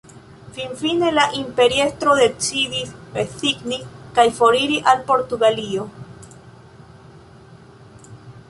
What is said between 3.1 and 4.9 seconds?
rezigni kaj foriri